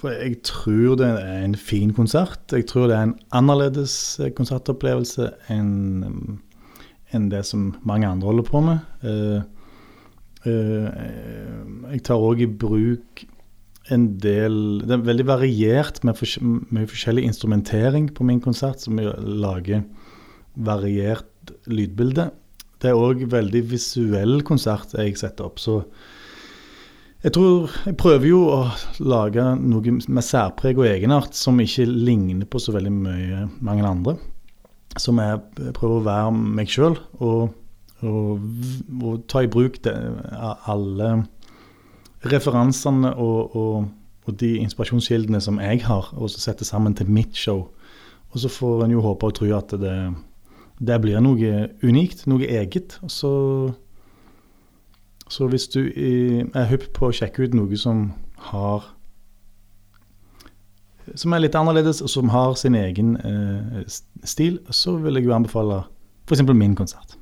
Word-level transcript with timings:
For 0.00 0.14
jeg 0.16 0.38
tror 0.48 0.96
det 0.96 1.08
er 1.12 1.42
en 1.44 1.56
fin 1.60 1.92
konsert. 1.92 2.40
Jeg 2.52 2.64
tror 2.70 2.88
det 2.88 2.96
er 2.96 3.08
en 3.10 3.18
annerledes 3.36 3.94
eh, 4.20 4.32
konsertopplevelse 4.32 5.28
enn 5.52 6.40
enn 7.10 7.26
det 7.26 7.42
som 7.48 7.72
mange 7.86 8.06
andre 8.06 8.28
holder 8.30 8.46
på 8.46 8.60
med. 8.62 8.84
Uh, 9.02 9.40
uh, 10.46 10.86
jeg 11.90 12.04
tar 12.06 12.22
òg 12.22 12.44
i 12.44 12.46
bruk 12.46 13.24
en 13.90 14.04
del 14.22 14.84
Det 14.86 14.92
er 14.94 15.00
veldig 15.02 15.24
variert 15.26 15.96
med, 16.06 16.14
fors 16.14 16.36
med 16.40 16.86
forskjellig 16.86 17.24
instrumentering 17.26 18.06
på 18.14 18.22
min 18.28 18.38
konsert, 18.38 18.78
som 18.78 19.00
lager 19.00 19.82
variert 20.54 21.50
lydbilde. 21.66 22.28
Det 22.78 22.92
er 22.92 23.00
òg 23.00 23.24
veldig 23.32 23.64
visuell 23.72 24.44
konsert 24.46 24.94
jeg 24.94 25.18
setter 25.18 25.48
opp. 25.48 25.58
så 25.58 25.80
jeg 27.20 27.32
tror 27.36 27.70
Jeg 27.84 27.96
prøver 28.00 28.26
jo 28.30 28.40
å 28.48 28.60
lage 29.04 29.44
noe 29.60 29.96
med 30.00 30.24
særpreg 30.24 30.78
og 30.80 30.88
egenart 30.88 31.36
som 31.36 31.60
ikke 31.60 31.84
ligner 31.88 32.48
på 32.48 32.60
så 32.62 32.72
veldig 32.72 32.92
mye 32.94 33.46
mange 33.60 33.84
andre. 33.86 34.14
Som 34.98 35.20
jeg 35.22 35.42
prøver 35.76 35.98
å 35.98 36.06
være 36.06 36.30
meg 36.32 36.70
sjøl, 36.72 36.96
og, 37.20 37.52
og, 38.00 38.46
og, 39.02 39.20
ta 39.30 39.44
i 39.44 39.50
bruk 39.52 39.78
det, 39.84 39.92
alle 40.66 41.12
referansene 42.30 43.12
og, 43.14 43.56
og, 43.56 43.90
de 44.40 44.60
inspirasjonskildene 44.62 45.40
som 45.42 45.56
jeg 45.58 45.80
har, 45.82 46.06
og 46.14 46.30
så 46.30 46.38
sette 46.38 46.62
sammen 46.62 46.94
til 46.94 47.08
mitt 47.10 47.34
show. 47.34 47.64
Og 48.30 48.42
så 48.42 48.50
får 48.52 48.84
en 48.84 48.92
jo 48.94 49.02
håpe 49.02 49.26
og 49.26 49.34
tro 49.34 49.48
at 49.56 49.72
det, 49.74 49.94
det 50.78 50.98
blir 51.02 51.18
noe 51.24 51.64
unikt, 51.82 52.28
noe 52.30 52.46
eget. 52.46 53.00
Og 53.02 53.10
så 53.10 53.32
så 55.30 55.46
hvis 55.50 55.68
du 55.70 55.84
er 55.86 56.66
hypp 56.70 56.88
på 56.96 57.08
å 57.08 57.14
sjekke 57.14 57.46
ut 57.46 57.54
noe 57.54 57.78
som 57.78 58.10
har 58.50 58.88
Som 61.18 61.32
er 61.34 61.42
litt 61.42 61.56
annerledes, 61.58 61.98
og 62.04 62.10
som 62.12 62.28
har 62.30 62.52
sin 62.54 62.76
egen 62.78 63.16
eh, 63.26 63.80
stil, 64.22 64.60
så 64.70 64.92
vil 65.02 65.18
jeg 65.18 65.26
jo 65.26 65.32
anbefale 65.34 65.80
f.eks. 66.28 66.44
min 66.54 66.76
konsert. 66.78 67.16